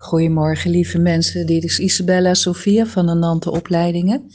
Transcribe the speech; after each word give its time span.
Goedemorgen 0.00 0.70
lieve 0.70 0.98
mensen, 0.98 1.46
dit 1.46 1.64
is 1.64 1.78
Isabella 1.78 2.34
Sofia 2.34 2.86
van 2.86 3.06
de 3.06 3.14
Nante 3.14 3.50
Opleidingen. 3.50 4.30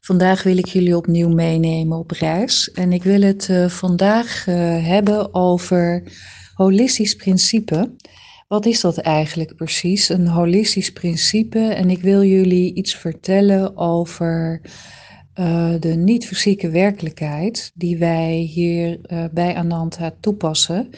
Vandaag 0.00 0.42
wil 0.42 0.56
ik 0.56 0.66
jullie 0.66 0.96
opnieuw 0.96 1.28
meenemen 1.28 1.98
op 1.98 2.10
reis 2.10 2.70
en 2.70 2.92
ik 2.92 3.02
wil 3.02 3.20
het 3.20 3.48
uh, 3.48 3.68
vandaag 3.68 4.46
uh, 4.46 4.54
hebben 4.86 5.34
over 5.34 6.02
holistisch 6.54 7.14
principe. 7.14 7.94
Wat 8.48 8.66
is 8.66 8.80
dat 8.80 8.98
eigenlijk 8.98 9.56
precies? 9.56 10.08
Een 10.08 10.26
holistisch 10.26 10.92
principe 10.92 11.58
en 11.58 11.90
ik 11.90 12.02
wil 12.02 12.24
jullie 12.24 12.74
iets 12.74 12.96
vertellen 12.96 13.76
over 13.76 14.60
uh, 15.40 15.74
de 15.80 15.94
niet-fysieke 15.94 16.70
werkelijkheid 16.70 17.70
die 17.74 17.98
wij 17.98 18.32
hier 18.34 19.00
bij 19.32 19.54
Ananta 19.54 20.14
toepassen. 20.20 20.90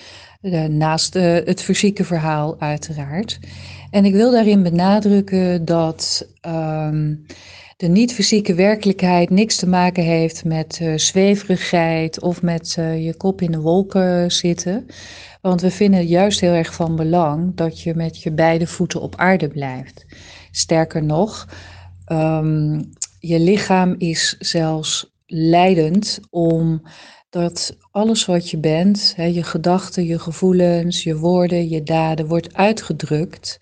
Naast 0.68 1.14
het 1.14 1.62
fysieke 1.62 2.04
verhaal 2.04 2.56
uiteraard. 2.60 3.38
En 3.90 4.04
ik 4.04 4.12
wil 4.12 4.30
daarin 4.30 4.62
benadrukken 4.62 5.64
dat 5.64 6.28
um, 6.46 7.26
de 7.76 7.88
niet-fysieke 7.88 8.54
werkelijkheid 8.54 9.30
niks 9.30 9.56
te 9.56 9.68
maken 9.68 10.02
heeft 10.02 10.44
met 10.44 10.78
uh, 10.82 10.96
zweverigheid 10.96 12.20
of 12.20 12.42
met 12.42 12.72
je 12.74 13.14
kop 13.16 13.40
in 13.40 13.50
de 13.50 13.60
wolken 13.60 14.32
zitten. 14.32 14.86
Want 15.40 15.60
we 15.60 15.70
vinden 15.70 16.00
het 16.00 16.08
juist 16.08 16.40
heel 16.40 16.52
erg 16.52 16.74
van 16.74 16.96
belang 16.96 17.54
dat 17.54 17.80
je 17.80 17.94
met 17.94 18.22
je 18.22 18.32
beide 18.32 18.66
voeten 18.66 19.00
op 19.00 19.16
aarde 19.16 19.48
blijft. 19.48 20.06
Sterker 20.50 21.02
nog, 21.02 21.48
um, 22.12 22.92
je 23.20 23.40
lichaam 23.40 23.94
is 23.98 24.36
zelfs 24.38 25.12
leidend 25.26 26.20
om 26.30 26.82
dat 27.34 27.76
alles 27.90 28.24
wat 28.24 28.50
je 28.50 28.58
bent, 28.58 29.12
hè, 29.16 29.24
je 29.24 29.42
gedachten, 29.42 30.04
je 30.04 30.18
gevoelens, 30.18 31.02
je 31.02 31.16
woorden, 31.16 31.68
je 31.68 31.82
daden, 31.82 32.26
wordt 32.26 32.54
uitgedrukt 32.54 33.60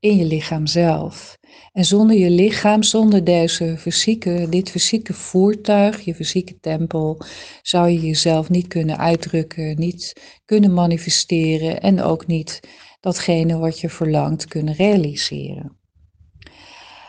in 0.00 0.16
je 0.16 0.24
lichaam 0.24 0.66
zelf. 0.66 1.38
En 1.72 1.84
zonder 1.84 2.16
je 2.16 2.30
lichaam, 2.30 2.82
zonder 2.82 3.24
deze 3.24 3.74
fysieke, 3.78 4.46
dit 4.50 4.70
fysieke 4.70 5.14
voertuig, 5.14 6.00
je 6.00 6.14
fysieke 6.14 6.58
tempel, 6.60 7.22
zou 7.62 7.88
je 7.88 8.00
jezelf 8.00 8.48
niet 8.48 8.66
kunnen 8.66 8.98
uitdrukken, 8.98 9.78
niet 9.78 10.12
kunnen 10.44 10.72
manifesteren 10.72 11.80
en 11.80 12.02
ook 12.02 12.26
niet 12.26 12.60
datgene 13.00 13.58
wat 13.58 13.80
je 13.80 13.88
verlangt 13.88 14.46
kunnen 14.46 14.74
realiseren. 14.74 15.77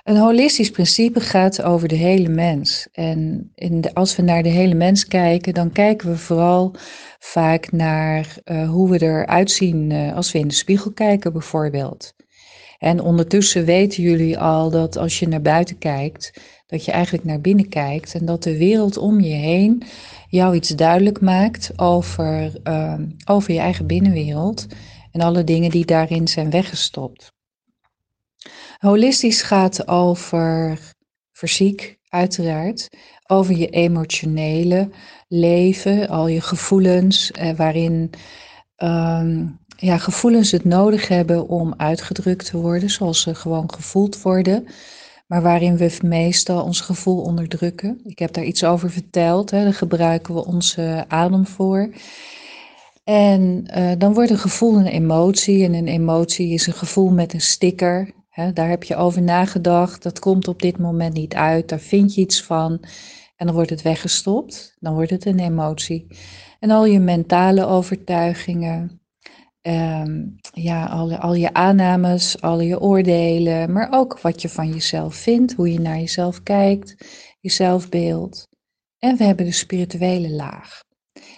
Een 0.09 0.17
holistisch 0.17 0.71
principe 0.71 1.19
gaat 1.19 1.61
over 1.61 1.88
de 1.88 1.95
hele 1.95 2.29
mens. 2.29 2.88
En 2.93 3.52
de, 3.55 3.93
als 3.93 4.16
we 4.16 4.21
naar 4.21 4.43
de 4.43 4.49
hele 4.49 4.73
mens 4.73 5.07
kijken, 5.07 5.53
dan 5.53 5.71
kijken 5.71 6.09
we 6.09 6.17
vooral 6.17 6.75
vaak 7.19 7.71
naar 7.71 8.38
uh, 8.45 8.69
hoe 8.69 8.89
we 8.89 9.01
eruit 9.01 9.51
zien 9.51 9.89
uh, 9.89 10.16
als 10.16 10.31
we 10.31 10.39
in 10.39 10.47
de 10.47 10.53
spiegel 10.53 10.91
kijken, 10.91 11.33
bijvoorbeeld. 11.33 12.13
En 12.77 13.01
ondertussen 13.01 13.66
weten 13.66 14.03
jullie 14.03 14.39
al 14.39 14.69
dat 14.69 14.97
als 14.97 15.19
je 15.19 15.27
naar 15.27 15.41
buiten 15.41 15.77
kijkt, 15.77 16.41
dat 16.67 16.85
je 16.85 16.91
eigenlijk 16.91 17.25
naar 17.25 17.41
binnen 17.41 17.69
kijkt 17.69 18.16
en 18.16 18.25
dat 18.25 18.44
de 18.44 18.57
wereld 18.57 18.97
om 18.97 19.19
je 19.19 19.35
heen 19.35 19.83
jou 20.29 20.55
iets 20.55 20.69
duidelijk 20.69 21.21
maakt 21.21 21.71
over, 21.75 22.51
uh, 22.63 22.94
over 23.25 23.53
je 23.53 23.59
eigen 23.59 23.88
binnenwereld 23.88 24.67
en 25.11 25.21
alle 25.21 25.44
dingen 25.44 25.69
die 25.69 25.85
daarin 25.85 26.27
zijn 26.27 26.49
weggestopt. 26.49 27.38
Holistisch 28.77 29.41
gaat 29.41 29.87
over 29.87 30.79
fysiek, 31.31 31.99
uiteraard, 32.09 32.87
over 33.27 33.57
je 33.57 33.69
emotionele 33.69 34.89
leven, 35.27 36.07
al 36.07 36.27
je 36.27 36.41
gevoelens, 36.41 37.31
eh, 37.31 37.55
waarin 37.55 38.09
um, 38.77 39.59
ja, 39.77 39.97
gevoelens 39.97 40.51
het 40.51 40.65
nodig 40.65 41.07
hebben 41.07 41.47
om 41.47 41.73
uitgedrukt 41.77 42.45
te 42.45 42.57
worden, 42.57 42.89
zoals 42.89 43.21
ze 43.21 43.35
gewoon 43.35 43.73
gevoeld 43.73 44.21
worden, 44.21 44.67
maar 45.27 45.41
waarin 45.41 45.77
we 45.77 45.97
meestal 46.03 46.63
ons 46.63 46.81
gevoel 46.81 47.21
onderdrukken. 47.21 48.01
Ik 48.03 48.19
heb 48.19 48.33
daar 48.33 48.43
iets 48.43 48.63
over 48.63 48.91
verteld, 48.91 49.51
hè, 49.51 49.63
daar 49.63 49.73
gebruiken 49.73 50.33
we 50.33 50.45
onze 50.45 51.05
adem 51.07 51.47
voor. 51.47 51.89
En 53.03 53.67
uh, 53.78 53.91
dan 53.97 54.13
wordt 54.13 54.29
een 54.29 54.38
gevoel 54.38 54.78
een 54.78 54.88
emotie 54.88 55.63
en 55.63 55.73
een 55.73 55.88
emotie 55.88 56.53
is 56.53 56.67
een 56.67 56.73
gevoel 56.73 57.09
met 57.09 57.33
een 57.33 57.41
sticker. 57.41 58.11
Daar 58.53 58.69
heb 58.69 58.83
je 58.83 58.95
over 58.95 59.22
nagedacht, 59.22 60.03
dat 60.03 60.19
komt 60.19 60.47
op 60.47 60.61
dit 60.61 60.77
moment 60.77 61.13
niet 61.13 61.33
uit, 61.33 61.69
daar 61.69 61.79
vind 61.79 62.13
je 62.13 62.22
iets 62.22 62.44
van 62.44 62.83
en 63.35 63.45
dan 63.45 63.55
wordt 63.55 63.69
het 63.69 63.81
weggestopt, 63.81 64.77
dan 64.79 64.94
wordt 64.94 65.09
het 65.09 65.25
een 65.25 65.39
emotie. 65.39 66.07
En 66.59 66.69
al 66.69 66.85
je 66.85 66.99
mentale 66.99 67.66
overtuigingen, 67.66 69.01
um, 69.61 70.35
ja, 70.53 70.85
al, 70.85 71.16
al 71.16 71.33
je 71.33 71.53
aannames, 71.53 72.41
al 72.41 72.59
je 72.59 72.79
oordelen, 72.79 73.72
maar 73.72 73.88
ook 73.91 74.19
wat 74.19 74.41
je 74.41 74.49
van 74.49 74.69
jezelf 74.69 75.16
vindt, 75.16 75.53
hoe 75.53 75.72
je 75.72 75.79
naar 75.79 75.99
jezelf 75.99 76.44
kijkt, 76.44 76.95
je 77.39 77.49
zelfbeeld. 77.49 78.47
En 78.99 79.17
we 79.17 79.23
hebben 79.23 79.45
de 79.45 79.51
spirituele 79.51 80.29
laag. 80.29 80.83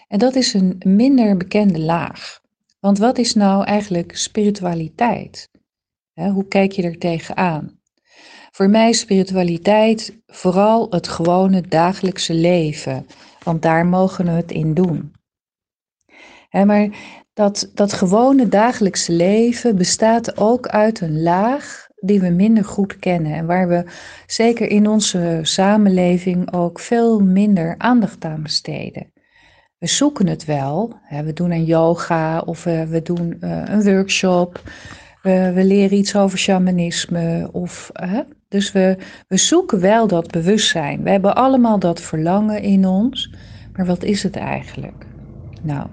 En 0.08 0.20
dat 0.20 0.36
is 0.36 0.54
een 0.54 0.76
minder 0.86 1.38
bekende 1.38 1.80
laag. 1.80 2.40
Want 2.80 2.98
wat 2.98 3.18
is 3.18 3.34
nou 3.34 3.64
eigenlijk 3.64 4.18
spiritualiteit? 4.18 5.50
Hoe 6.14 6.48
kijk 6.48 6.72
je 6.72 6.84
er 6.84 6.98
tegenaan? 6.98 7.80
Voor 8.52 8.70
mij 8.70 8.90
is 8.90 9.00
spiritualiteit 9.00 10.22
vooral 10.26 10.88
het 10.90 11.08
gewone 11.08 11.62
dagelijkse 11.62 12.34
leven, 12.34 13.08
want 13.44 13.62
daar 13.62 13.86
mogen 13.86 14.26
we 14.26 14.32
het 14.32 14.52
in 14.52 14.74
doen. 14.74 15.14
maar 16.52 16.90
dat, 17.34 17.72
dat 17.74 17.94
gewone 17.94 18.48
dagelijkse 18.48 19.12
leven 19.12 19.76
bestaat 19.76 20.38
ook 20.38 20.68
uit 20.68 21.02
een 21.02 21.22
laag 21.22 21.88
die 21.96 22.20
we 22.20 22.30
minder 22.30 22.66
goed 22.66 23.00
kennen 23.00 23.34
en 23.34 23.46
waar 23.46 23.68
we 23.68 23.86
zeker 24.26 24.68
in 24.68 24.88
onze 24.88 25.40
samenleving 25.42 26.54
ook 26.54 26.80
veel 26.80 27.20
minder 27.20 27.76
aandacht 27.78 28.26
aan 28.26 28.44
besteden. 28.44 29.12
We 29.78 29.88
zoeken 29.88 30.28
het 30.28 30.46
wel, 30.46 30.94
we 31.10 31.34
doen 31.34 31.52
een 31.52 31.66
yoga 31.66 32.40
of 32.40 32.64
we 32.64 33.00
doen 33.04 33.38
eh, 33.40 33.64
een 33.66 33.84
workshop, 33.84 34.62
we, 35.22 35.52
we 35.54 35.64
leren 35.64 35.98
iets 35.98 36.16
over 36.16 36.38
shamanisme 36.38 37.50
of 37.52 37.92
dus 38.52 38.72
we, 38.72 38.98
we 39.28 39.38
zoeken 39.38 39.80
wel 39.80 40.08
dat 40.08 40.32
bewustzijn. 40.32 41.04
We 41.04 41.10
hebben 41.10 41.36
allemaal 41.36 41.80
dat 41.80 42.02
verlangen 42.02 42.62
in 42.62 42.86
ons. 42.86 43.34
Maar 43.74 43.86
wat 43.86 44.04
is 44.04 44.24
het 44.24 44.36
eigenlijk? 44.36 45.06
Nou, 45.62 45.88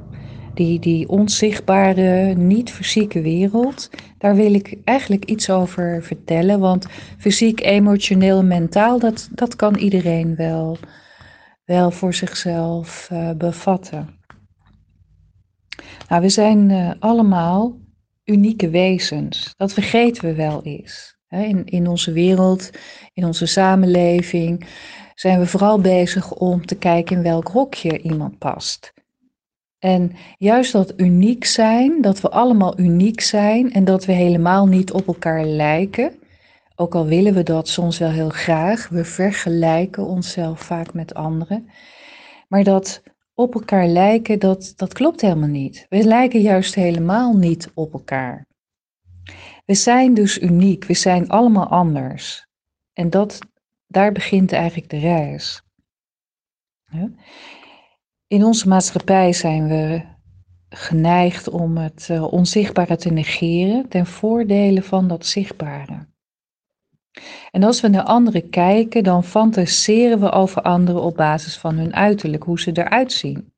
die, 0.55 0.79
die 0.79 1.09
onzichtbare, 1.09 2.35
niet 2.35 2.71
fysieke 2.71 3.21
wereld, 3.21 3.91
daar 4.19 4.35
wil 4.35 4.55
ik 4.55 4.79
eigenlijk 4.85 5.25
iets 5.25 5.51
over 5.51 6.03
vertellen. 6.03 6.61
Want 6.61 6.87
fysiek, 7.19 7.61
emotioneel, 7.61 8.45
mentaal, 8.45 8.99
dat, 8.99 9.29
dat 9.33 9.57
kan 9.57 9.77
iedereen 9.77 10.37
wel, 10.37 10.79
wel 11.65 11.91
voor 11.91 12.15
zichzelf 12.15 13.09
uh, 13.13 13.31
bevatten. 13.31 14.09
Nou, 16.09 16.23
we 16.23 16.29
zijn 16.29 16.71
uh, 16.71 16.91
allemaal 16.99 17.77
unieke 18.29 18.71
wezens. 18.71 19.55
Dat 19.57 19.73
vergeten 19.73 20.25
we 20.25 20.35
wel 20.35 20.63
eens. 20.63 21.17
In, 21.29 21.65
in 21.65 21.87
onze 21.87 22.13
wereld, 22.13 22.71
in 23.13 23.25
onze 23.25 23.47
samenleving, 23.47 24.67
zijn 25.15 25.39
we 25.39 25.47
vooral 25.47 25.81
bezig 25.81 26.33
om 26.33 26.67
te 26.67 26.75
kijken 26.75 27.17
in 27.17 27.23
welk 27.23 27.49
hokje 27.49 27.99
iemand 27.99 28.39
past. 28.39 28.93
En 29.79 30.13
juist 30.39 30.73
dat 30.73 30.93
uniek 30.97 31.45
zijn, 31.45 32.01
dat 32.01 32.21
we 32.21 32.31
allemaal 32.31 32.79
uniek 32.79 33.21
zijn 33.21 33.73
en 33.73 33.85
dat 33.85 34.05
we 34.05 34.13
helemaal 34.13 34.67
niet 34.67 34.93
op 34.93 35.07
elkaar 35.07 35.45
lijken, 35.45 36.13
ook 36.75 36.95
al 36.95 37.07
willen 37.07 37.35
we 37.35 37.43
dat 37.43 37.69
soms 37.69 37.99
wel 37.99 38.11
heel 38.11 38.29
graag, 38.29 38.89
we 38.89 39.05
vergelijken 39.05 40.05
onszelf 40.05 40.61
vaak 40.61 40.95
met 40.95 41.15
anderen, 41.15 41.69
maar 42.49 42.65
dat 42.65 43.03
op 43.39 43.55
elkaar 43.55 43.87
lijken, 43.87 44.39
dat, 44.39 44.73
dat 44.77 44.93
klopt 44.93 45.21
helemaal 45.21 45.49
niet. 45.49 45.87
We 45.89 46.05
lijken 46.05 46.41
juist 46.41 46.75
helemaal 46.75 47.37
niet 47.37 47.71
op 47.75 47.93
elkaar. 47.93 48.47
We 49.65 49.75
zijn 49.75 50.15
dus 50.15 50.41
uniek, 50.41 50.85
we 50.85 50.95
zijn 50.95 51.29
allemaal 51.29 51.67
anders. 51.67 52.47
En 52.93 53.11
dat, 53.11 53.39
daar 53.87 54.13
begint 54.13 54.53
eigenlijk 54.53 54.91
de 54.91 54.99
reis. 54.99 55.63
In 58.27 58.45
onze 58.45 58.69
maatschappij 58.69 59.33
zijn 59.33 59.69
we 59.69 60.03
geneigd 60.69 61.49
om 61.49 61.77
het 61.77 62.09
uh, 62.11 62.33
onzichtbare 62.33 62.97
te 62.97 63.11
negeren 63.11 63.89
ten 63.89 64.07
voordele 64.07 64.83
van 64.83 65.09
dat 65.09 65.27
zichtbare. 65.27 66.07
En 67.51 67.63
als 67.63 67.81
we 67.81 67.89
naar 67.89 68.03
anderen 68.03 68.51
kijken, 68.51 69.05
dan 69.05 69.25
fantaseren 69.25 70.21
we 70.21 70.31
over 70.31 70.63
anderen 70.63 71.03
op 71.03 71.17
basis 71.17 71.59
van 71.59 71.77
hun 71.77 71.95
uiterlijk, 71.95 72.43
hoe 72.43 72.61
ze 72.61 72.71
eruit 72.73 73.13
zien. 73.13 73.53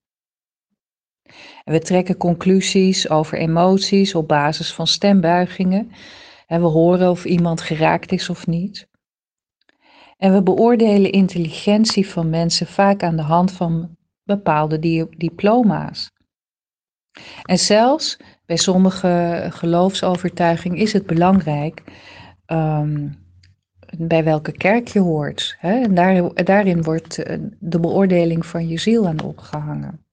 En 1.64 1.72
we 1.72 1.78
trekken 1.78 2.16
conclusies 2.16 3.08
over 3.08 3.38
emoties 3.38 4.14
op 4.14 4.28
basis 4.28 4.72
van 4.72 4.86
stembuigingen. 4.86 5.92
En 6.46 6.60
we 6.60 6.66
horen 6.66 7.10
of 7.10 7.24
iemand 7.24 7.60
geraakt 7.60 8.12
is 8.12 8.30
of 8.30 8.46
niet. 8.46 8.88
En 10.16 10.32
we 10.32 10.42
beoordelen 10.42 11.12
intelligentie 11.12 12.08
van 12.08 12.30
mensen 12.30 12.66
vaak 12.66 13.02
aan 13.02 13.16
de 13.16 13.22
hand 13.22 13.52
van 13.52 13.96
bepaalde 14.22 15.08
diploma's. 15.16 16.10
En 17.42 17.58
zelfs 17.58 18.16
bij 18.46 18.56
sommige 18.56 19.46
geloofsovertuigingen 19.50 20.78
is 20.78 20.92
het 20.92 21.06
belangrijk 21.06 21.82
ehm, 22.46 23.08
bij 23.98 24.25
welke 24.25 24.52
kerk 24.52 24.88
je 24.88 24.98
hoort. 24.98 25.56
Hè? 25.58 25.81
En 25.81 25.94
daar, 25.94 26.44
daarin 26.44 26.82
wordt 26.82 27.19
eh, 27.19 27.38
de 27.58 27.81
beoordeling 27.81 28.46
van 28.46 28.69
je 28.69 28.78
ziel 28.78 29.06
aan 29.06 29.22
opgehangen. 29.22 30.04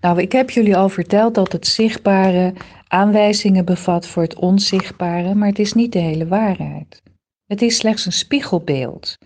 Nou, 0.00 0.20
ik 0.20 0.32
heb 0.32 0.50
jullie 0.50 0.76
al 0.76 0.88
verteld 0.88 1.34
dat 1.34 1.52
het 1.52 1.66
zichtbare 1.66 2.52
aanwijzingen 2.88 3.64
bevat 3.64 4.06
voor 4.06 4.22
het 4.22 4.34
onzichtbare, 4.34 5.34
maar 5.34 5.48
het 5.48 5.58
is 5.58 5.72
niet 5.72 5.92
de 5.92 5.98
hele 5.98 6.26
waarheid. 6.26 7.02
Het 7.46 7.62
is 7.62 7.76
slechts 7.76 8.06
een 8.06 8.12
spiegelbeeld. 8.12 9.18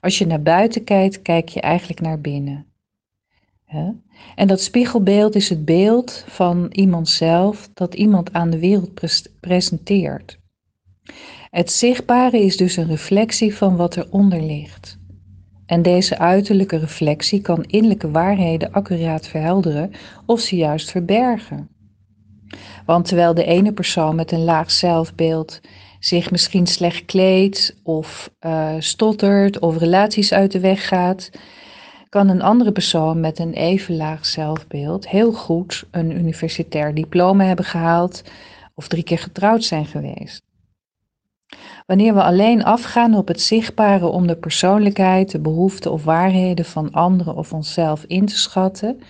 Als 0.00 0.18
je 0.18 0.26
naar 0.26 0.42
buiten 0.42 0.84
kijkt, 0.84 1.22
kijk 1.22 1.48
je 1.48 1.60
eigenlijk 1.60 2.00
naar 2.00 2.20
binnen. 2.20 2.66
En 4.34 4.48
dat 4.48 4.60
spiegelbeeld 4.60 5.34
is 5.34 5.48
het 5.48 5.64
beeld 5.64 6.24
van 6.26 6.66
iemand 6.70 7.08
zelf 7.08 7.68
dat 7.74 7.94
iemand 7.94 8.32
aan 8.32 8.50
de 8.50 8.58
wereld 8.58 9.30
presenteert. 9.40 10.38
Het 11.50 11.72
zichtbare 11.72 12.40
is 12.40 12.56
dus 12.56 12.76
een 12.76 12.86
reflectie 12.86 13.56
van 13.56 13.76
wat 13.76 13.96
eronder 13.96 14.42
ligt. 14.42 14.98
En 15.66 15.82
deze 15.82 16.18
uiterlijke 16.18 16.78
reflectie 16.78 17.40
kan 17.40 17.64
innerlijke 17.64 18.10
waarheden 18.10 18.72
accuraat 18.72 19.26
verhelderen 19.28 19.90
of 20.26 20.40
ze 20.40 20.56
juist 20.56 20.90
verbergen. 20.90 21.68
Want 22.86 23.06
terwijl 23.06 23.34
de 23.34 23.44
ene 23.44 23.72
persoon 23.72 24.14
met 24.14 24.32
een 24.32 24.44
laag 24.44 24.70
zelfbeeld 24.70 25.60
zich 26.00 26.30
misschien 26.30 26.66
slecht 26.66 27.04
kleedt 27.04 27.76
of 27.82 28.30
uh, 28.40 28.74
stottert 28.78 29.58
of 29.58 29.78
relaties 29.78 30.32
uit 30.32 30.52
de 30.52 30.60
weg 30.60 30.88
gaat, 30.88 31.30
kan 32.08 32.28
een 32.28 32.42
andere 32.42 32.72
persoon 32.72 33.20
met 33.20 33.38
een 33.38 33.52
even 33.52 33.96
laag 33.96 34.26
zelfbeeld 34.26 35.08
heel 35.08 35.32
goed 35.32 35.84
een 35.90 36.10
universitair 36.10 36.94
diploma 36.94 37.44
hebben 37.44 37.64
gehaald 37.64 38.22
of 38.74 38.88
drie 38.88 39.02
keer 39.02 39.18
getrouwd 39.18 39.64
zijn 39.64 39.86
geweest. 39.86 40.47
Wanneer 41.88 42.14
we 42.14 42.22
alleen 42.22 42.64
afgaan 42.64 43.14
op 43.14 43.28
het 43.28 43.40
zichtbare 43.40 44.06
om 44.06 44.26
de 44.26 44.36
persoonlijkheid, 44.36 45.30
de 45.30 45.40
behoeften 45.40 45.92
of 45.92 46.04
waarheden 46.04 46.64
van 46.64 46.92
anderen 46.92 47.36
of 47.36 47.52
onszelf 47.52 48.04
in 48.04 48.26
te 48.26 48.38
schatten, 48.38 49.00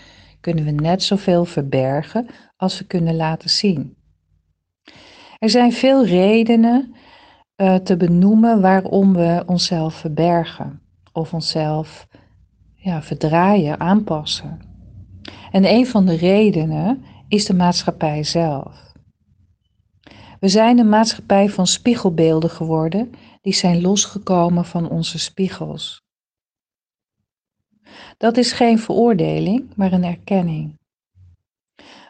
kunnen 0.40 0.64
we 0.64 0.70
net 0.70 1.02
zoveel 1.02 1.44
verbergen 1.44 2.26
als 2.56 2.78
we 2.78 2.84
kunnen 2.84 3.16
laten 3.16 3.50
zien. 3.50 3.96
Er 5.38 5.50
zijn 5.50 5.72
veel 5.72 6.06
redenen 6.06 6.94
uh, 7.56 7.75
te 7.75 7.96
benoemen 7.96 8.60
waarom 8.60 9.12
we 9.12 9.42
onszelf 9.46 9.94
verbergen 9.94 10.81
of 11.12 11.32
onszelf 11.32 12.06
ja, 12.74 13.02
verdraaien, 13.02 13.81
aanpassen. 13.81 14.60
En 15.50 15.64
een 15.64 15.86
van 15.86 16.06
de 16.06 16.16
redenen 16.16 17.04
is 17.28 17.46
de 17.46 17.54
maatschappij 17.54 18.24
zelf. 18.24 18.88
We 20.40 20.49
zijn 20.49 20.79
een 20.79 20.88
maatschappij 20.88 21.49
van 21.49 21.67
spiegelbeelden 21.67 22.50
geworden, 22.50 23.11
die 23.40 23.55
zijn 23.55 23.81
losgekomen 23.81 24.64
van 24.64 24.90
onze 24.90 25.19
spiegels. 25.19 26.02
Dat 28.17 28.37
is 28.37 28.52
geen 28.52 28.79
veroordeling, 28.79 29.75
maar 29.76 29.93
een 29.93 30.05
erkenning. 30.05 30.79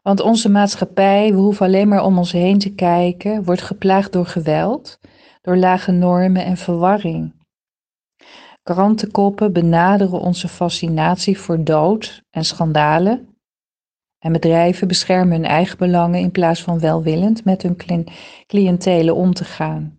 Want 0.03 0.21
onze 0.21 0.49
maatschappij, 0.49 1.33
we 1.33 1.39
hoeven 1.39 1.67
alleen 1.67 1.89
maar 1.89 2.05
om 2.05 2.19
ons 2.19 2.33
heen 2.33 2.59
te 2.59 2.75
kijken, 2.75 3.45
wordt 3.45 3.63
geplaagd 3.63 4.13
door 4.13 4.27
geweld, 4.27 4.99
door 5.41 5.57
lage 5.57 5.93
normen 5.93 6.45
en 6.45 6.57
verwarring. 6.57 7.35
Krantenkoppen 8.63 9.53
benaderen 9.53 10.21
onze 10.21 10.49
fascinatie 10.49 11.39
voor 11.39 11.65
dood 11.65 12.23
en 12.31 12.45
schandalen 12.45 13.38
en 14.19 14.33
bedrijven 14.33 14.89
beschermen 14.89 15.37
hun 15.37 15.45
eigen 15.45 15.79
belangen 15.79 16.21
in 16.21 16.31
plaats 16.31 16.63
van 16.63 16.81
welwillend 16.81 17.45
met 17.45 17.63
hun 17.63 18.07
cliëntelen 18.47 19.15
om 19.15 19.35
te 19.35 19.45
gaan. 19.45 19.97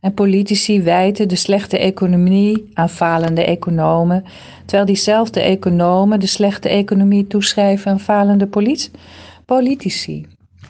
En 0.00 0.14
politici 0.14 0.82
wijten 0.82 1.28
de 1.28 1.36
slechte 1.36 1.78
economie 1.78 2.70
aan 2.72 2.88
falende 2.88 3.44
economen, 3.44 4.24
terwijl 4.60 4.84
diezelfde 4.86 5.40
economen 5.40 6.20
de 6.20 6.26
slechte 6.26 6.68
economie 6.68 7.26
toeschrijven 7.26 7.90
aan 7.90 8.00
falende 8.00 8.48
politici. 9.44 10.26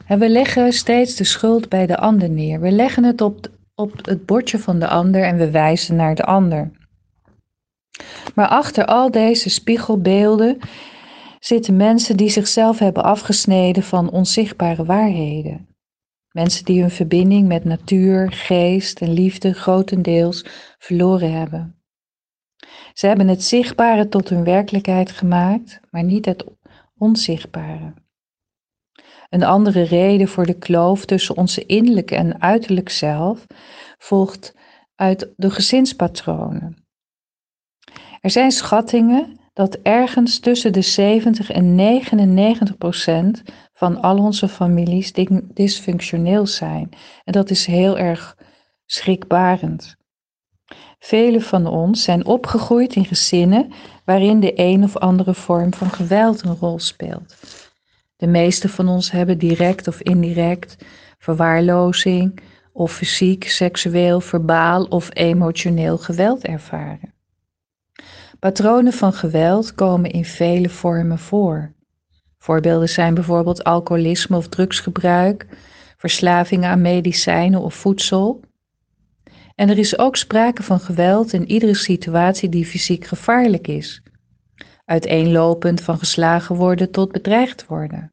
En 0.07 0.19
we 0.19 0.29
leggen 0.29 0.73
steeds 0.73 1.17
de 1.17 1.25
schuld 1.25 1.69
bij 1.69 1.87
de 1.87 1.97
ander 1.97 2.31
neer. 2.31 2.61
We 2.61 2.71
leggen 2.71 3.05
het 3.05 3.21
op, 3.21 3.49
op 3.75 4.07
het 4.07 4.27
bordje 4.27 4.59
van 4.59 4.79
de 4.79 4.89
ander 4.89 5.23
en 5.23 5.37
we 5.37 5.51
wijzen 5.51 5.97
naar 5.97 6.15
de 6.15 6.25
ander. 6.25 6.71
Maar 8.35 8.49
achter 8.49 8.85
al 8.85 9.11
deze 9.11 9.51
spiegelbeelden 9.51 10.59
zitten 11.47 11.77
mensen 11.77 12.17
die 12.17 12.29
zichzelf 12.29 12.79
hebben 12.79 13.03
afgesneden 13.03 13.83
van 13.83 14.11
onzichtbare 14.11 14.85
waarheden. 14.85 15.69
Mensen 16.31 16.65
die 16.65 16.81
hun 16.81 16.91
verbinding 16.91 17.49
met 17.49 17.65
natuur, 17.65 18.33
geest 18.33 19.01
en 19.01 19.13
liefde 19.13 19.53
grotendeels 19.53 20.45
verloren 20.79 21.33
hebben. 21.33 21.81
Ze 22.93 23.07
hebben 23.07 23.29
het 23.29 23.45
zichtbare 23.45 24.09
tot 24.09 24.29
hun 24.29 24.45
werkelijkheid 24.45 25.11
gemaakt, 25.11 25.81
maar 25.91 26.05
niet 26.05 26.25
het 26.25 26.45
onzichtbare. 26.99 27.95
Een 29.29 29.45
andere 29.45 29.83
reden 29.83 30.29
voor 30.29 30.47
de 30.47 30.59
kloof 30.59 31.05
tussen 31.05 31.37
onze 31.37 31.67
innerlijke 31.67 32.17
en 32.17 32.41
uiterlijk 32.41 32.89
zelf 32.89 33.47
volgt 33.99 34.55
uit 34.95 35.33
de 35.37 35.51
gezinspatronen. 35.51 36.87
Er 38.21 38.31
zijn 38.31 38.51
schattingen 38.51 39.45
dat 39.57 39.79
ergens 39.83 40.39
tussen 40.39 40.73
de 40.73 40.83
70 40.83 41.51
en 41.51 41.75
99 41.75 42.77
procent 42.79 43.43
van 43.73 44.01
al 44.01 44.19
onze 44.19 44.49
families 44.49 45.13
dysfunctioneel 45.55 46.47
zijn. 46.47 46.89
En 47.25 47.33
dat 47.33 47.51
is 47.51 47.67
heel 47.67 47.99
erg 47.99 48.37
schrikbarend. 48.87 49.97
Velen 50.99 51.43
van 51.43 51.67
ons 51.67 52.03
zijn 52.03 52.27
opgegroeid 52.27 52.95
in 52.95 53.05
gezinnen 53.05 53.73
waarin 54.05 54.41
de 54.41 54.53
een 54.55 54.85
of 54.85 54.97
andere 54.97 55.35
vorm 55.35 55.75
van 55.75 55.91
geweld 55.91 56.45
een 56.45 56.57
rol 56.57 56.79
speelt. 56.79 57.37
De 58.17 58.27
meeste 58.27 58.69
van 58.69 58.89
ons 58.89 59.11
hebben 59.11 59.39
direct 59.39 59.89
of 59.89 60.01
indirect 60.01 60.77
verwaarlozing 61.19 62.41
of 62.73 62.93
fysiek, 62.93 63.49
seksueel, 63.49 64.21
verbaal 64.21 64.85
of 64.85 65.09
emotioneel 65.13 65.99
geweld 65.99 66.45
ervaren. 66.45 67.16
Patronen 68.39 68.93
van 68.93 69.13
geweld 69.13 69.75
komen 69.75 70.11
in 70.11 70.25
vele 70.25 70.69
vormen 70.69 71.19
voor. 71.19 71.75
Voorbeelden 72.39 72.89
zijn 72.89 73.15
bijvoorbeeld 73.15 73.65
alcoholisme 73.65 74.37
of 74.37 74.49
drugsgebruik, 74.49 75.47
verslavingen 75.97 76.71
aan 76.71 76.81
medicijnen 76.81 77.61
of 77.61 77.75
voedsel. 77.75 78.41
En 79.55 79.69
er 79.69 79.79
is 79.79 79.99
ook 79.99 80.17
sprake 80.17 80.63
van 80.63 80.81
geweld 80.81 81.33
in 81.33 81.51
iedere 81.51 81.75
situatie 81.75 82.49
die 82.49 82.67
fysiek 82.67 83.05
gevaarlijk 83.05 83.69
is, 83.69 84.03
uiteenlopend 84.85 85.81
van 85.81 85.99
geslagen 85.99 86.57
worden 86.57 86.91
tot 86.91 87.13
bedreigd 87.13 87.67
worden. 87.67 88.13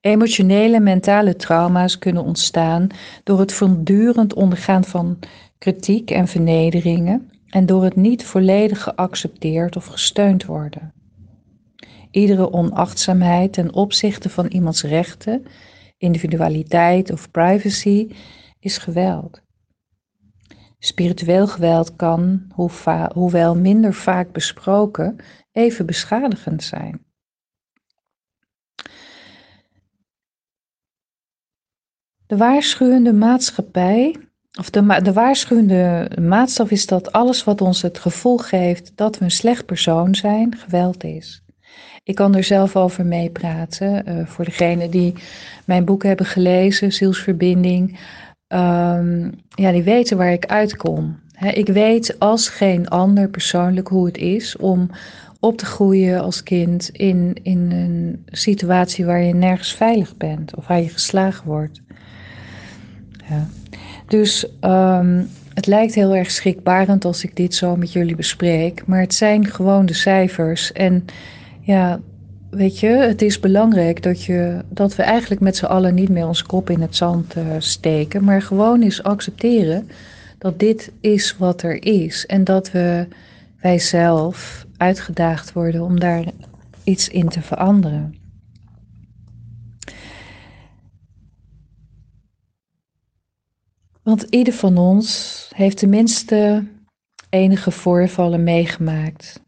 Emotionele 0.00 0.76
en 0.76 0.82
mentale 0.82 1.36
trauma's 1.36 1.98
kunnen 1.98 2.24
ontstaan 2.24 2.86
door 3.24 3.38
het 3.40 3.52
voortdurend 3.52 4.34
ondergaan 4.34 4.84
van 4.84 5.18
kritiek 5.58 6.10
en 6.10 6.28
vernederingen 6.28 7.30
en 7.50 7.66
door 7.66 7.84
het 7.84 7.96
niet 7.96 8.24
volledig 8.24 8.82
geaccepteerd 8.82 9.76
of 9.76 9.86
gesteund 9.86 10.44
worden. 10.44 10.92
Iedere 12.10 12.52
onachtzaamheid 12.52 13.52
ten 13.52 13.72
opzichte 13.72 14.30
van 14.30 14.46
iemands 14.46 14.82
rechten, 14.82 15.44
individualiteit 15.96 17.10
of 17.12 17.30
privacy 17.30 18.14
is 18.60 18.78
geweld. 18.78 19.42
Spiritueel 20.78 21.46
geweld 21.46 21.96
kan, 21.96 22.52
hoewel 23.12 23.56
minder 23.56 23.94
vaak 23.94 24.32
besproken, 24.32 25.16
even 25.52 25.86
beschadigend 25.86 26.62
zijn. 26.62 27.06
De 32.26 32.36
waarschuwende 32.36 33.12
maatschappij 33.12 34.27
of 34.58 34.70
de, 34.70 35.00
de 35.02 35.12
waarschuwende 35.12 36.10
maatstaf 36.20 36.70
is 36.70 36.86
dat 36.86 37.12
alles 37.12 37.44
wat 37.44 37.60
ons 37.60 37.82
het 37.82 37.98
gevoel 37.98 38.38
geeft 38.38 38.92
dat 38.94 39.18
we 39.18 39.24
een 39.24 39.30
slecht 39.30 39.66
persoon 39.66 40.14
zijn, 40.14 40.56
geweld 40.56 41.04
is. 41.04 41.42
Ik 42.02 42.14
kan 42.14 42.34
er 42.34 42.44
zelf 42.44 42.76
over 42.76 43.06
meepraten. 43.06 44.08
Uh, 44.08 44.26
voor 44.26 44.44
degenen 44.44 44.90
die 44.90 45.14
mijn 45.64 45.84
boek 45.84 46.02
hebben 46.02 46.26
gelezen, 46.26 46.92
Zielsverbinding, 46.92 47.98
um, 48.48 49.30
ja, 49.48 49.72
die 49.72 49.82
weten 49.82 50.16
waar 50.16 50.32
ik 50.32 50.46
uitkom. 50.46 51.20
ik 51.52 51.66
weet 51.66 52.18
als 52.18 52.48
geen 52.48 52.88
ander 52.88 53.28
persoonlijk 53.28 53.88
hoe 53.88 54.06
het 54.06 54.18
is 54.18 54.56
om 54.56 54.90
op 55.40 55.56
te 55.56 55.66
groeien 55.66 56.20
als 56.20 56.42
kind 56.42 56.88
in, 56.88 57.36
in 57.42 57.72
een 57.72 58.22
situatie 58.26 59.04
waar 59.04 59.22
je 59.22 59.34
nergens 59.34 59.72
veilig 59.72 60.16
bent 60.16 60.56
of 60.56 60.66
waar 60.66 60.80
je 60.80 60.88
geslagen 60.88 61.46
wordt. 61.46 61.80
Ja. 63.28 63.48
Dus 64.08 64.46
um, 64.60 65.28
het 65.54 65.66
lijkt 65.66 65.94
heel 65.94 66.14
erg 66.14 66.30
schrikbarend 66.30 67.04
als 67.04 67.24
ik 67.24 67.36
dit 67.36 67.54
zo 67.54 67.76
met 67.76 67.92
jullie 67.92 68.16
bespreek, 68.16 68.86
maar 68.86 69.00
het 69.00 69.14
zijn 69.14 69.46
gewoon 69.46 69.86
de 69.86 69.94
cijfers. 69.94 70.72
En 70.72 71.04
ja, 71.60 72.00
weet 72.50 72.78
je, 72.80 72.86
het 72.86 73.22
is 73.22 73.40
belangrijk 73.40 74.02
dat, 74.02 74.24
je, 74.24 74.64
dat 74.68 74.96
we 74.96 75.02
eigenlijk 75.02 75.40
met 75.40 75.56
z'n 75.56 75.64
allen 75.64 75.94
niet 75.94 76.08
meer 76.08 76.26
ons 76.26 76.42
kop 76.42 76.70
in 76.70 76.80
het 76.80 76.96
zand 76.96 77.36
uh, 77.36 77.44
steken, 77.58 78.24
maar 78.24 78.42
gewoon 78.42 78.82
eens 78.82 79.02
accepteren 79.02 79.88
dat 80.38 80.58
dit 80.58 80.92
is 81.00 81.36
wat 81.36 81.62
er 81.62 81.84
is 81.84 82.26
en 82.26 82.44
dat 82.44 82.70
we 82.70 83.06
wij 83.60 83.78
zelf 83.78 84.66
uitgedaagd 84.76 85.52
worden 85.52 85.82
om 85.82 86.00
daar 86.00 86.24
iets 86.84 87.08
in 87.08 87.28
te 87.28 87.42
veranderen. 87.42 88.14
Want 94.08 94.26
ieder 94.30 94.54
van 94.54 94.78
ons 94.78 95.50
heeft 95.54 95.76
tenminste 95.76 96.64
enige 97.30 97.70
voorvallen 97.70 98.42
meegemaakt 98.42 99.40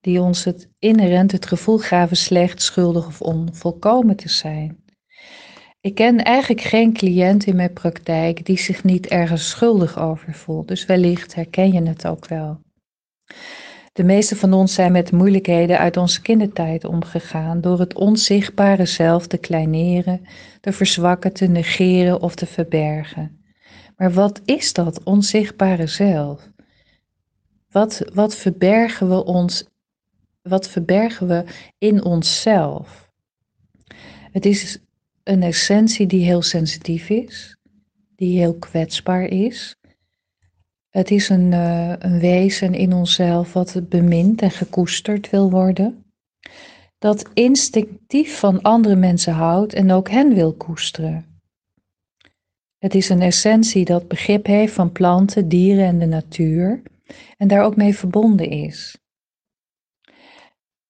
die 0.00 0.20
ons 0.20 0.44
het 0.44 0.68
inherent 0.78 1.32
het 1.32 1.46
gevoel 1.46 1.78
gaven 1.78 2.16
slecht, 2.16 2.62
schuldig 2.62 3.06
of 3.06 3.20
onvolkomen 3.20 4.16
te 4.16 4.28
zijn. 4.28 4.84
Ik 5.80 5.94
ken 5.94 6.24
eigenlijk 6.24 6.60
geen 6.60 6.92
cliënt 6.92 7.46
in 7.46 7.56
mijn 7.56 7.72
praktijk 7.72 8.46
die 8.46 8.58
zich 8.58 8.84
niet 8.84 9.06
ergens 9.06 9.48
schuldig 9.48 9.98
over 9.98 10.34
voelt, 10.34 10.68
dus 10.68 10.86
wellicht 10.86 11.34
herken 11.34 11.72
je 11.72 11.82
het 11.82 12.06
ook 12.06 12.26
wel. 12.26 12.60
De 13.92 14.04
meeste 14.04 14.36
van 14.36 14.52
ons 14.52 14.74
zijn 14.74 14.92
met 14.92 15.12
moeilijkheden 15.12 15.78
uit 15.78 15.96
onze 15.96 16.22
kindertijd 16.22 16.84
omgegaan 16.84 17.60
door 17.60 17.78
het 17.78 17.94
onzichtbare 17.94 18.86
zelf 18.86 19.26
te 19.26 19.38
kleineren, 19.38 20.20
te 20.60 20.72
verzwakken, 20.72 21.32
te 21.32 21.46
negeren 21.46 22.20
of 22.20 22.34
te 22.34 22.46
verbergen. 22.46 23.42
Maar 23.96 24.12
wat 24.12 24.40
is 24.44 24.72
dat 24.72 25.02
onzichtbare 25.02 25.86
zelf? 25.86 26.48
Wat, 27.70 28.02
wat 28.12 28.36
verbergen 28.36 29.08
we 29.08 29.24
ons 29.24 29.64
wat 30.48 30.68
verbergen 30.68 31.26
we 31.26 31.44
in 31.78 32.04
onszelf? 32.04 33.10
Het 34.30 34.46
is 34.46 34.78
een 35.22 35.42
essentie 35.42 36.06
die 36.06 36.24
heel 36.24 36.42
sensitief 36.42 37.08
is, 37.08 37.56
die 38.16 38.38
heel 38.38 38.54
kwetsbaar 38.54 39.24
is. 39.24 39.76
Het 40.90 41.10
is 41.10 41.28
een, 41.28 41.52
uh, 41.52 41.92
een 41.98 42.18
wezen 42.20 42.74
in 42.74 42.92
onszelf 42.92 43.52
wat 43.52 43.88
bemind 43.88 44.42
en 44.42 44.50
gekoesterd 44.50 45.30
wil 45.30 45.50
worden. 45.50 46.04
Dat 46.98 47.28
instinctief 47.34 48.38
van 48.38 48.62
andere 48.62 48.96
mensen 48.96 49.32
houdt 49.32 49.72
en 49.72 49.90
ook 49.90 50.10
hen 50.10 50.34
wil 50.34 50.54
koesteren. 50.54 51.33
Het 52.84 52.94
is 52.94 53.08
een 53.08 53.22
essentie 53.22 53.84
dat 53.84 54.08
begrip 54.08 54.46
heeft 54.46 54.72
van 54.72 54.92
planten, 54.92 55.48
dieren 55.48 55.84
en 55.84 55.98
de 55.98 56.06
natuur 56.06 56.82
en 57.36 57.48
daar 57.48 57.64
ook 57.64 57.76
mee 57.76 57.94
verbonden 57.94 58.50
is. 58.50 58.96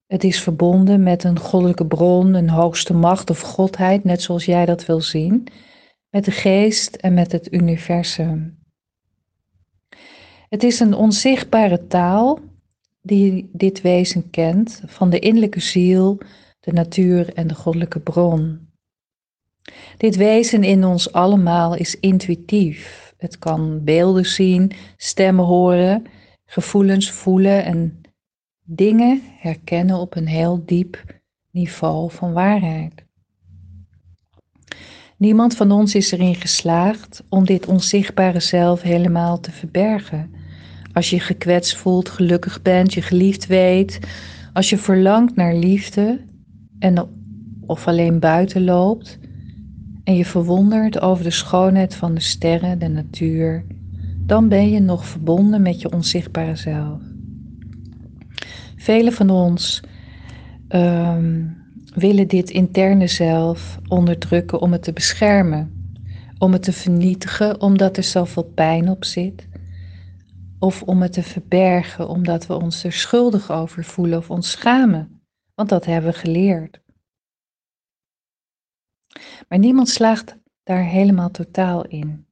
Het 0.07 0.25
is 0.25 0.43
verbonden 0.43 1.03
met 1.03 1.25
een 1.25 1.39
goddelijke 1.39 1.87
bron, 1.87 2.35
een 2.35 2.49
hoogste 2.49 2.95
macht 2.95 3.31
of 3.31 3.41
godheid, 3.41 4.05
net 4.05 4.23
zoals 4.23 4.45
jij 4.45 4.67
dat 4.67 4.87
wil 4.87 5.01
zien, 5.01 5.47
met 6.11 6.25
de 6.25 6.31
geest 6.31 6.95
en 6.95 7.15
met 7.15 7.33
het 7.33 7.53
universum. 7.53 8.59
Het 10.49 10.63
is 10.63 10.81
een 10.81 10.95
onzichtbare 10.95 11.87
taal 11.87 12.39
die 13.03 13.51
dit 13.53 13.81
wezen 13.81 14.31
kent 14.31 14.83
van 14.87 15.11
de 15.11 15.19
innerlijke 15.19 15.61
ziel, 15.61 16.19
de 16.61 16.73
natuur 16.73 17.35
en 17.35 17.47
de 17.47 17.55
goddelijke 17.55 18.01
bron. 18.01 18.64
Dit 19.97 20.17
wezen 20.17 20.65
in 20.65 20.85
ons 20.85 21.13
allemaal 21.13 21.75
is 21.77 22.01
intuïtief. 22.01 23.15
Het 23.17 23.39
kan 23.39 23.85
beelden 23.85 24.27
zien, 24.27 24.71
stemmen 24.97 25.45
horen, 25.45 26.05
gevoelens 26.45 27.11
voelen 27.11 27.65
en 27.65 28.01
dingen 28.65 29.23
herkennen 29.39 29.97
op 29.97 30.17
een 30.17 30.27
heel 30.27 30.63
diep 30.67 31.05
niveau 31.51 32.11
van 32.11 32.33
waarheid. 32.33 33.05
Niemand 35.17 35.57
van 35.57 35.71
ons 35.71 35.95
is 35.95 36.13
erin 36.13 36.35
geslaagd 36.35 37.23
om 37.29 37.45
dit 37.45 37.67
onzichtbare 37.67 38.41
zelf 38.41 38.83
helemaal 38.83 39.41
te 39.41 39.53
verbergen. 39.53 40.35
Als 40.93 41.11
je 41.11 41.21
gekwetst 41.21 41.77
voelt, 41.77 42.09
gelukkig 42.09 42.63
bent, 42.63 42.95
je 42.95 43.03
geliefd 43.03 43.47
weet, 43.47 43.99
als 44.53 44.71
je 44.71 44.79
verlangt 44.79 45.37
naar 45.37 45.55
liefde 45.55 46.21
en 46.79 47.09
of 47.67 47.87
alleen 47.87 48.19
buiten 48.19 48.65
loopt 48.65 49.19
en 50.05 50.17
je 50.17 50.25
verwondert 50.25 51.01
over 51.01 51.25
de 51.25 51.31
schoonheid 51.31 51.95
van 51.95 52.15
de 52.15 52.21
sterren, 52.21 52.79
de 52.79 52.89
natuur, 52.89 53.65
dan 54.19 54.49
ben 54.49 54.71
je 54.71 54.81
nog 54.81 55.07
verbonden 55.07 55.63
met 55.63 55.81
je 55.81 55.93
onzichtbare 55.93 56.57
zelf. 56.57 57.01
Velen 58.77 59.13
van 59.13 59.31
ons 59.31 59.83
um, 60.69 61.57
willen 61.95 62.29
dit 62.29 62.51
interne 62.51 63.07
zelf 63.07 63.79
onderdrukken 63.89 64.61
om 64.61 64.73
het 64.73 64.83
te 64.83 64.93
beschermen, 64.93 65.93
om 66.39 66.53
het 66.53 66.63
te 66.63 66.73
vernietigen 66.73 67.61
omdat 67.61 67.97
er 67.97 68.03
zoveel 68.03 68.45
pijn 68.55 68.89
op 68.89 69.05
zit, 69.05 69.49
of 70.59 70.83
om 70.83 71.03
het 71.03 71.13
te 71.13 71.23
verbergen 71.23 72.09
omdat 72.09 72.47
we 72.47 72.55
ons 72.55 72.85
er 72.85 72.93
schuldig 72.93 73.51
over 73.51 73.85
voelen 73.85 74.19
of 74.19 74.31
ons 74.31 74.51
schamen, 74.51 75.21
want 75.55 75.69
dat 75.69 75.85
hebben 75.85 76.11
we 76.11 76.19
geleerd. 76.19 76.84
Maar 79.49 79.59
niemand 79.59 79.89
slaagt 79.89 80.37
daar 80.63 80.85
helemaal 80.85 81.31
totaal 81.31 81.85
in. 81.87 82.27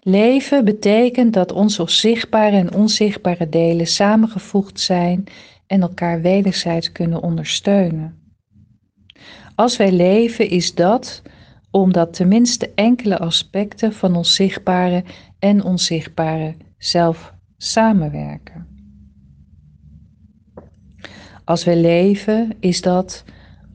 Leven 0.00 0.64
betekent 0.64 1.32
dat 1.32 1.52
onze 1.52 1.82
zichtbare 1.86 2.56
en 2.56 2.74
onzichtbare 2.74 3.48
delen 3.48 3.86
samengevoegd 3.86 4.80
zijn 4.80 5.24
en 5.66 5.80
elkaar 5.80 6.20
wederzijds 6.20 6.92
kunnen 6.92 7.22
ondersteunen. 7.22 8.20
Als 9.54 9.76
wij 9.76 9.92
leven 9.92 10.48
is 10.50 10.74
dat 10.74 11.22
omdat 11.70 12.14
tenminste 12.14 12.72
enkele 12.74 13.18
aspecten 13.18 13.92
van 13.92 14.16
ons 14.16 14.34
zichtbare 14.34 15.04
en 15.38 15.64
onzichtbare 15.64 16.54
zelf 16.78 17.34
samenwerken. 17.56 18.66
Als 21.44 21.64
wij 21.64 21.76
leven 21.76 22.52
is 22.60 22.80
dat 22.80 23.24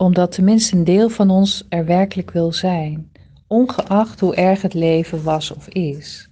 omdat 0.02 0.32
tenminste 0.32 0.76
een 0.76 0.84
deel 0.84 1.10
van 1.10 1.30
ons 1.30 1.66
er 1.70 1.86
werkelijk 1.86 2.32
wil 2.32 2.54
zijn 2.54 3.12
ongeacht 3.48 4.20
hoe 4.20 4.36
erg 4.36 4.62
het 4.62 4.74
leven 4.74 5.24
was 5.24 5.52
of 5.52 5.68
is. 5.68 6.30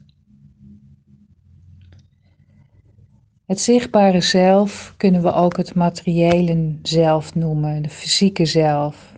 Het 3.45 3.59
zichtbare 3.59 4.21
zelf 4.21 4.93
kunnen 4.97 5.21
we 5.21 5.33
ook 5.33 5.57
het 5.57 5.75
materiële 5.75 6.75
zelf 6.81 7.35
noemen, 7.35 7.81
de 7.81 7.89
fysieke 7.89 8.45
zelf. 8.45 9.13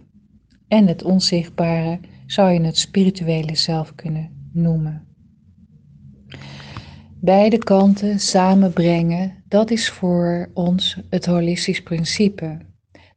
En 0.67 0.87
het 0.87 1.03
onzichtbare 1.03 1.99
zou 2.25 2.51
je 2.51 2.61
het 2.61 2.77
spirituele 2.77 3.55
zelf 3.55 3.95
kunnen 3.95 4.49
noemen. 4.53 5.07
Beide 7.19 7.57
kanten 7.57 8.19
samenbrengen, 8.19 9.43
dat 9.47 9.71
is 9.71 9.89
voor 9.89 10.49
ons 10.53 10.97
het 11.09 11.25
holistisch 11.25 11.83
principe. 11.83 12.57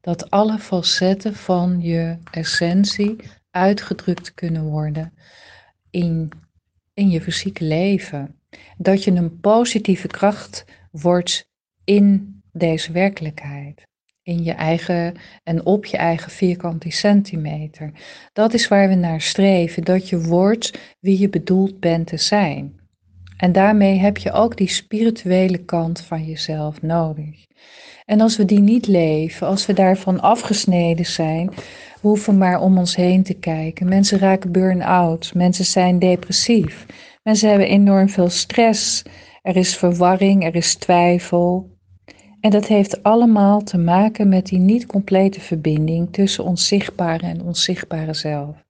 Dat 0.05 0.31
alle 0.31 0.59
facetten 0.59 1.35
van 1.35 1.81
je 1.81 2.17
essentie 2.31 3.17
uitgedrukt 3.51 4.35
kunnen 4.35 4.65
worden 4.65 5.13
in, 5.91 6.29
in 6.95 7.11
je 7.11 7.21
fysieke 7.21 7.65
leven. 7.65 8.39
Dat 8.77 9.05
je 9.05 9.11
een 9.11 9.41
positieve 9.41 10.07
kracht 10.07 10.65
wordt 10.91 11.49
in 11.85 12.41
deze 12.53 12.93
werkelijkheid. 12.93 13.83
In 14.23 14.43
je 14.43 14.53
eigen 14.53 15.15
en 15.43 15.67
op 15.67 15.85
je 15.85 15.97
eigen 15.97 16.31
vierkante 16.31 16.91
centimeter. 16.91 17.93
Dat 18.33 18.55
is 18.55 18.69
waar 18.69 18.89
we 18.89 18.95
naar 18.95 19.21
streven. 19.21 19.85
Dat 19.85 20.09
je 20.09 20.21
wordt 20.21 20.97
wie 21.01 21.19
je 21.19 21.29
bedoeld 21.29 21.81
bent 21.81 22.07
te 22.07 22.17
zijn. 22.17 22.81
En 23.37 23.53
daarmee 23.53 23.99
heb 23.99 24.17
je 24.17 24.33
ook 24.33 24.57
die 24.57 24.69
spirituele 24.69 25.65
kant 25.65 26.01
van 26.01 26.25
jezelf 26.25 26.83
nodig. 26.83 27.45
En 28.05 28.21
als 28.21 28.37
we 28.37 28.45
die 28.45 28.61
niet 28.61 28.87
leven, 28.87 29.47
als 29.47 29.67
we 29.67 29.73
daarvan 29.73 30.21
afgesneden 30.21 31.07
zijn, 31.07 31.51
we 32.01 32.09
hoeven 32.09 32.39
maar 32.39 32.61
om 32.61 32.79
ons 32.79 32.97
heen 32.97 33.23
te 33.23 33.35
kijken. 33.35 33.89
Mensen 33.89 34.19
raken 34.19 34.53
burn-out, 34.53 35.35
mensen 35.35 35.65
zijn 35.65 35.99
depressief, 35.99 36.87
mensen 37.23 37.49
hebben 37.49 37.69
enorm 37.69 38.09
veel 38.09 38.29
stress, 38.29 39.03
er 39.43 39.57
is 39.57 39.77
verwarring, 39.77 40.45
er 40.45 40.55
is 40.55 40.75
twijfel. 40.75 41.73
En 42.41 42.51
dat 42.51 42.67
heeft 42.67 43.03
allemaal 43.03 43.63
te 43.63 43.79
maken 43.79 44.29
met 44.29 44.47
die 44.47 44.59
niet 44.59 44.87
complete 44.87 45.41
verbinding 45.41 46.13
tussen 46.13 46.45
ons 46.45 46.67
zichtbare 46.69 47.27
en 47.27 47.43
onzichtbare 47.43 48.15
zelf. 48.15 48.64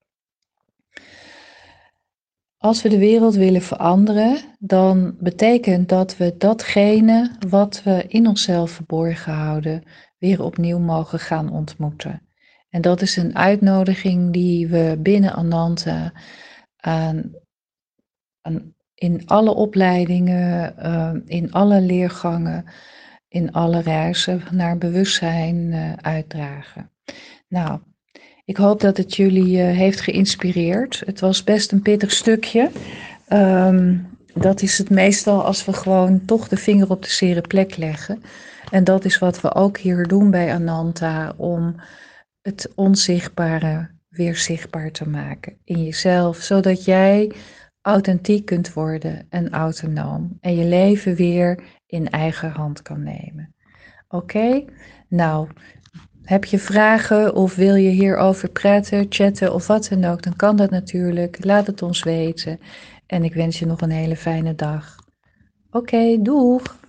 Als 2.64 2.82
we 2.82 2.88
de 2.88 2.98
wereld 2.98 3.34
willen 3.34 3.62
veranderen, 3.62 4.38
dan 4.58 5.16
betekent 5.20 5.88
dat 5.88 6.16
we 6.16 6.34
datgene 6.38 7.36
wat 7.48 7.82
we 7.82 8.04
in 8.08 8.26
onszelf 8.26 8.70
verborgen 8.70 9.32
houden, 9.32 9.82
weer 10.18 10.42
opnieuw 10.42 10.78
mogen 10.78 11.18
gaan 11.18 11.52
ontmoeten. 11.52 12.22
En 12.70 12.80
dat 12.80 13.00
is 13.02 13.16
een 13.16 13.36
uitnodiging 13.36 14.32
die 14.32 14.68
we 14.68 14.98
binnen 14.98 15.32
Ananta 15.32 16.12
aan, 16.76 17.32
aan 18.40 18.74
in 18.94 19.26
alle 19.26 19.54
opleidingen, 19.54 20.74
uh, 20.78 21.12
in 21.24 21.52
alle 21.52 21.80
leergangen, 21.80 22.64
in 23.28 23.52
alle 23.52 23.80
reizen 23.80 24.42
naar 24.50 24.78
bewustzijn 24.78 25.56
uh, 25.56 25.92
uitdragen. 25.92 26.90
Nou, 27.48 27.80
ik 28.44 28.56
hoop 28.56 28.80
dat 28.80 28.96
het 28.96 29.16
jullie 29.16 29.56
uh, 29.56 29.76
heeft 29.76 30.00
geïnspireerd. 30.00 31.02
Het 31.06 31.20
was 31.20 31.44
best 31.44 31.72
een 31.72 31.82
pittig 31.82 32.12
stukje. 32.12 32.70
Um, 33.32 34.06
dat 34.34 34.62
is 34.62 34.78
het 34.78 34.90
meestal 34.90 35.44
als 35.44 35.64
we 35.64 35.72
gewoon 35.72 36.24
toch 36.24 36.48
de 36.48 36.56
vinger 36.56 36.90
op 36.90 37.02
de 37.02 37.10
zere 37.10 37.40
plek 37.40 37.76
leggen. 37.76 38.22
En 38.70 38.84
dat 38.84 39.04
is 39.04 39.18
wat 39.18 39.40
we 39.40 39.54
ook 39.54 39.78
hier 39.78 40.06
doen 40.06 40.30
bij 40.30 40.54
Ananta, 40.54 41.34
om 41.36 41.74
het 42.42 42.72
onzichtbare 42.74 43.90
weer 44.08 44.36
zichtbaar 44.36 44.90
te 44.90 45.08
maken 45.08 45.56
in 45.64 45.84
jezelf, 45.84 46.36
zodat 46.36 46.84
jij 46.84 47.32
authentiek 47.80 48.44
kunt 48.44 48.72
worden 48.72 49.26
en 49.28 49.50
autonoom 49.50 50.36
en 50.40 50.56
je 50.56 50.64
leven 50.64 51.14
weer 51.14 51.58
in 51.86 52.10
eigen 52.10 52.50
hand 52.50 52.82
kan 52.82 53.02
nemen. 53.02 53.54
Oké? 54.08 54.64
Nou, 55.08 55.48
heb 56.24 56.44
je 56.44 56.58
vragen 56.58 57.34
of 57.34 57.54
wil 57.54 57.74
je 57.74 57.90
hierover 57.90 58.48
praten, 58.50 59.06
chatten 59.08 59.54
of 59.54 59.66
wat 59.66 59.88
dan 59.88 60.04
ook, 60.04 60.22
dan 60.22 60.36
kan 60.36 60.56
dat 60.56 60.70
natuurlijk. 60.70 61.44
Laat 61.44 61.66
het 61.66 61.82
ons 61.82 62.02
weten. 62.02 62.60
En 63.06 63.24
ik 63.24 63.34
wens 63.34 63.58
je 63.58 63.66
nog 63.66 63.80
een 63.80 63.90
hele 63.90 64.16
fijne 64.16 64.54
dag. 64.54 64.96
Oké, 65.70 66.22
doeg! 66.22 66.82